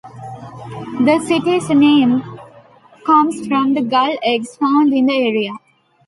The 1.01 1.23
city's 1.27 1.69
named 1.69 2.23
comes 3.05 3.45
from 3.47 3.75
the 3.75 3.83
gull 3.83 4.17
eggs 4.23 4.55
found 4.55 4.91
in 4.95 5.05
the 5.05 5.13
area. 5.15 5.51